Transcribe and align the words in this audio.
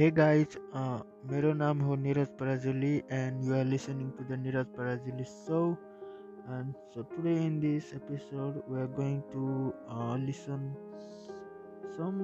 Hey 0.00 0.10
guys, 0.10 0.56
uh, 0.72 1.00
मेरो 1.30 1.52
नाम 1.54 1.80
हो 1.86 1.96
Neeraj 2.04 2.28
Parajuli 2.40 2.92
and 3.16 3.44
you 3.46 3.54
are 3.58 3.64
listening 3.64 4.12
to 4.18 4.24
the 4.30 4.36
Neeraj 4.44 4.70
Parajuli 4.76 5.26
show. 5.30 5.76
And 6.56 6.74
so 6.94 7.04
today 7.10 7.34
in 7.46 7.58
this 7.64 7.92
episode 7.98 8.62
we 8.68 8.78
are 8.84 8.90
going 9.00 9.18
to 9.32 9.74
uh, 9.96 10.16
listen 10.22 10.64
some 11.98 12.22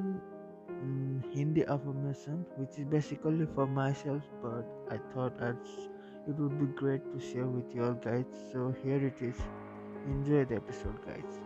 mm, 0.70 1.34
Hindi 1.34 1.66
affirmation 1.76 2.44
which 2.56 2.78
is 2.78 2.88
basically 2.96 3.48
for 3.58 3.66
myself 3.66 4.32
but 4.46 4.96
I 4.96 5.00
thought 5.12 5.42
I'd, 5.50 5.72
it 6.28 6.36
would 6.44 6.58
be 6.58 6.72
great 6.82 7.12
to 7.12 7.20
share 7.32 7.46
with 7.46 7.74
you 7.74 7.84
all 7.84 7.98
guys. 8.08 8.24
So 8.52 8.74
here 8.82 9.04
it 9.12 9.22
is. 9.32 9.46
Enjoy 10.06 10.44
the 10.44 10.56
episode 10.56 11.04
guys. 11.06 11.42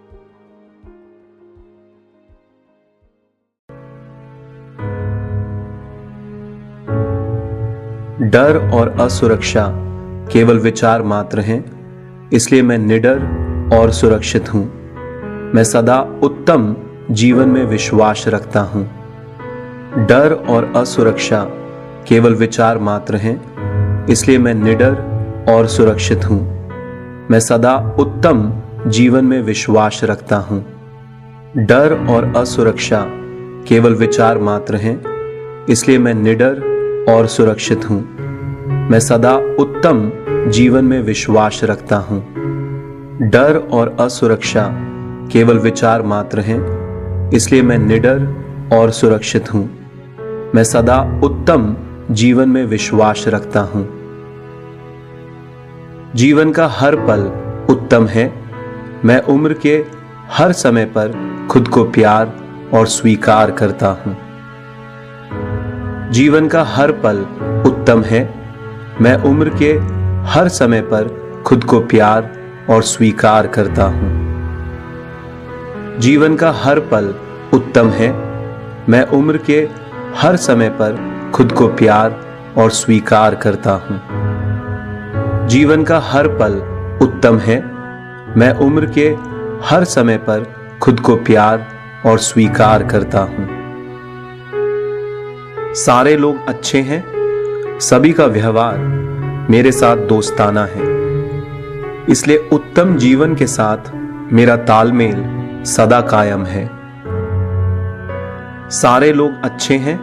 डर 8.22 8.58
और 8.74 8.90
असुरक्षा 9.02 9.66
केवल 10.34 10.58
विचार 10.60 11.02
मात्र 11.02 11.40
हैं, 11.40 11.64
इसलिए 12.34 12.62
मैं 12.62 12.78
निडर 12.78 13.72
और 13.74 13.92
सुरक्षित 13.92 14.54
हूँ। 14.54 14.64
मैं 15.56 15.64
सदा 15.64 16.00
उत्तम 16.24 16.76
जीवन 17.12 17.50
में 17.50 17.66
विश्वास 17.66 18.24
रखता 18.28 18.62
हूँ। 18.62 18.84
डर 20.08 20.34
और 20.50 20.72
असुरक्षा 20.76 21.44
केवल 22.08 22.36
विचार 22.36 22.80
मात्र 22.80 23.16
हैं, 23.16 24.06
इसलिए 24.08 24.38
मैं 24.38 24.54
निडर 24.54 25.46
और 25.50 25.68
सुरक्षित 25.68 26.26
हूँ। 26.26 26.40
मैं 27.32 27.40
सदा 27.40 27.76
उत्तम 28.00 28.52
जीवन 28.88 29.26
में 29.26 29.42
विश्वास 29.42 30.02
रखता 30.04 30.38
हूँ। 30.38 30.66
डर 31.58 32.06
और 32.10 32.34
असुरक्षा 32.38 33.06
केवल 33.68 33.96
विचार 33.96 34.38
मात्र 34.40 34.76
हैं, 34.76 35.02
इसलिए 35.70 35.98
मैं 35.98 36.14
निडर 36.14 36.70
और 37.10 37.28
सुरक्षित 37.28 37.90
हूँ। 37.90 38.02
मैं 38.90 39.00
सदा 39.00 39.36
उत्तम 39.60 40.12
जीवन 40.52 40.86
में 40.86 41.02
विश्वास 41.02 41.60
रखता 41.64 41.98
हूँ। 41.98 42.20
डर 43.22 43.58
और 43.74 43.96
असुरक्षा 44.00 44.68
केवल 45.32 45.58
विचार 45.58 46.02
मात्र 46.02 46.40
हैं, 46.40 47.30
इसलिए 47.30 47.62
मैं 47.62 47.78
निडर 47.78 48.28
और 48.74 48.92
सुरक्षित 48.92 49.54
हूँ। 49.54 49.64
मैं 50.56 50.64
सदा 50.64 51.00
उत्तम 51.24 51.76
जीवन 52.12 52.50
में 52.50 52.66
विश्वास 52.66 53.26
रखता 53.28 53.60
हूँ। 53.62 53.88
जीवन 56.16 56.52
का 56.52 56.68
हर 56.68 56.96
पल 56.96 57.22
उत्तम 57.74 58.08
है। 58.08 58.32
मैं 59.06 59.22
उम्र 59.24 59.54
के 59.54 59.84
हर 60.32 60.52
समय 60.52 60.86
पर 60.86 61.14
खुद 61.52 61.68
को 61.68 61.84
प्यार 61.84 62.34
और 62.74 62.88
स्वीकार 62.88 63.52
करता 63.52 63.88
हूँ। 63.88 64.31
जीवन 66.12 66.48
का 66.48 66.64
हर 66.64 66.92
पल 66.92 67.18
उत्तम 67.68 68.04
है। 68.04 68.22
मैं 69.02 69.16
उम्र 69.16 69.50
के 69.50 69.74
हर 70.30 70.48
समय 70.48 70.82
पर 70.82 71.08
खुद 71.46 71.64
को 71.64 71.80
प्यार 71.80 72.30
और 72.70 72.84
स्वीकार 72.84 73.48
करता 73.48 73.84
हूँ। 73.84 74.10
जीवन 76.00 76.36
का 76.36 76.52
हर 76.52 76.80
पल 76.80 77.16
उत्तम 77.54 77.90
है। 77.90 78.10
मैं 78.90 79.06
उम्र 79.08 79.38
के 79.38 79.70
हर 80.16 80.36
समय 80.36 80.70
पर 80.70 81.00
खुद 81.36 81.52
को 81.52 81.68
प्यार 81.68 82.20
और 82.58 82.72
स्वीकार 82.72 83.36
करता 83.36 83.72
हूँ। 83.72 84.02
जीवन 85.48 85.84
का 85.84 86.00
हर 86.00 86.28
पल 86.28 86.54
उत्तम 87.02 87.40
है। 87.40 87.66
मैं 88.38 88.54
उम्र 88.54 88.86
के 88.86 89.08
हर 89.66 89.84
समय 89.84 90.18
पर 90.18 90.54
खुद 90.82 91.00
को 91.00 91.16
प्यार 91.16 91.68
और 92.06 92.20
स्वीकार 92.20 92.84
करता 92.84 93.20
हूँ। 93.20 93.61
सारे 95.76 96.18
लोग 96.18 96.48
अच्छे 96.48 96.82
हैं, 96.82 97.04
सभी 97.80 98.14
का 98.14 98.26
व्यवहार 98.26 98.78
मेरे 99.50 99.72
साथ 99.72 99.98
दोस्ताना 99.98 100.66
है। 100.66 100.82
इसलिए 102.10 102.38
उत्तम 102.38 102.96
जीवन 102.96 103.36
के 103.36 103.48
साथ 103.48 103.78
मेरा 104.34 104.56
तालमेल 104.56 105.24
सदा 105.66 106.02
कायम 106.02 106.46
है। 106.46 106.70
सारे 108.70 109.14
लोग 109.14 109.32
अच्छे 109.44 109.78
हैं, 109.78 110.00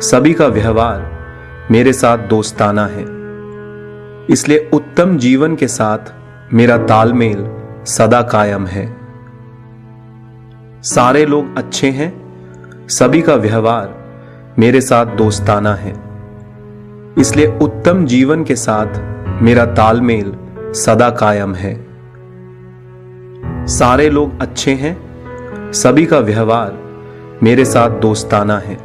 सभी 0.00 0.32
का 0.32 0.46
व्यवहार 0.46 1.10
मेरे 1.70 1.92
साथ 1.92 2.18
दोस्ताना 2.18 2.86
है। 2.86 3.04
इसलिए 4.30 4.70
उत्तम 4.72 5.18
जीवन 5.18 5.56
के 5.56 5.68
साथ 5.68 5.98
मेरा 6.54 6.78
तालमेल 6.78 7.46
सदा 7.86 8.22
कायम 8.22 8.66
है। 8.66 8.96
सारे 10.82 11.26
लोग 11.26 11.58
अच्छे 11.58 11.90
हैं, 11.90 12.12
सभी 12.88 13.22
का 13.22 13.34
व्यवहार 13.34 14.05
मेरे 14.58 14.80
साथ 14.80 15.06
दोस्ताना 15.06 15.74
है। 15.74 15.92
इसलिए 17.18 17.46
उत्तम 17.46 18.06
जीवन 18.06 18.44
के 18.44 18.56
साथ 18.56 18.86
मेरा 19.42 19.64
तालमेल 19.66 20.32
सदा 20.72 21.10
कायम 21.10 21.54
है। 21.54 21.74
सारे 23.66 24.10
लोग 24.10 24.40
अच्छे 24.40 24.74
हैं, 24.74 25.72
सभी 25.72 26.06
का 26.06 26.18
व्यवहार 26.18 26.78
मेरे 27.42 27.64
साथ 27.64 27.90
दोस्ताना 27.90 28.58
है। 28.58 28.78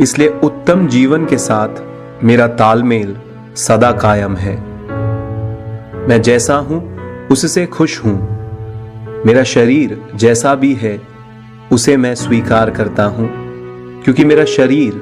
इसलिए 0.00 0.28
उत्तम 0.28 0.88
जीवन 0.88 1.26
के 1.26 1.38
साथ 1.38 1.68
मेरा 2.24 2.46
तालमेल 2.46 3.16
सदा 3.56 3.92
कायम 3.92 4.36
है। 4.36 4.56
मैं 6.08 6.22
जैसा 6.22 6.54
हूँ, 6.54 6.98
उससे 7.28 7.66
खुश 7.66 8.04
हूँ। 8.04 8.18
मेरा 9.26 9.42
शरीर 9.42 10.02
जैसा 10.14 10.54
भी 10.54 10.74
है, 10.74 11.00
उसे 11.72 11.96
मैं 11.96 12.14
स्वीकार 12.14 12.70
करता 12.70 13.04
हूँ। 13.04 13.43
क्योंकि 14.04 14.24
मेरा 14.24 14.44
शरीर 14.44 14.94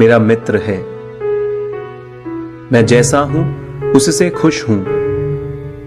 मेरा 0.00 0.18
मित्र 0.18 0.56
है। 0.56 0.78
मैं 2.72 2.86
जैसा 2.86 3.18
हूँ, 3.18 3.66
उससे 3.92 4.30
खुश 4.30 4.68
हूँ। 4.68 4.86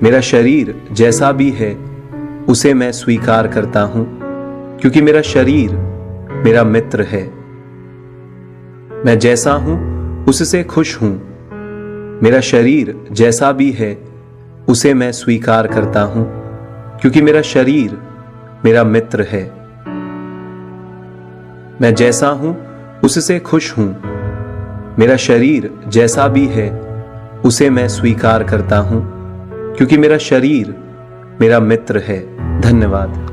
मेरा 0.03 0.21
शरीर 0.21 0.81
जैसा 0.91 1.31
भी 1.31 1.49
है, 1.49 1.77
उसे 2.47 2.73
मैं 2.73 2.91
स्वीकार 2.91 3.47
करता 3.47 3.81
हूँ, 3.81 4.19
क्योंकि 4.79 5.01
मेरा 5.01 5.21
शरीर 5.21 5.71
मेरा 6.45 6.63
मित्र 6.63 7.01
है। 7.01 7.27
मैं 9.05 9.19
जैसा 9.19 9.53
हूँ, 9.53 9.99
उससे 10.25 10.63
खुश 10.63 11.01
हूँ। 11.01 11.13
मेरा 12.23 12.41
शरीर 12.41 13.07
जैसा 13.11 13.51
भी 13.51 13.71
है, 13.71 14.03
उसे 14.69 14.93
मैं 14.93 15.11
स्वीकार 15.11 15.67
करता 15.67 16.01
हूँ, 16.01 16.25
क्योंकि 16.99 17.21
मेरा 17.21 17.41
शरीर 17.41 17.97
मेरा 18.65 18.83
मित्र 18.83 19.21
है। 19.21 19.58
मैं 21.81 21.95
जैसा 21.95 22.27
हूँ, 22.27 22.57
उससे 22.99 23.39
खुश 23.39 23.77
हूँ। 23.77 23.87
मेरा 24.99 25.15
शरीर 25.17 25.79
जैसा 25.87 26.27
भी 26.27 26.47
है, 26.47 26.69
उसे 27.45 27.69
मैं 27.69 27.87
स्वीकार 27.87 28.43
करता 28.43 28.77
हूँ, 28.77 29.01
क्योंकि 29.75 29.97
मेरा 29.97 30.17
शरीर 30.17 30.75
मेरा 31.41 31.59
मित्र 31.59 31.99
है। 31.99 32.19
धन्यवाद। 32.61 33.28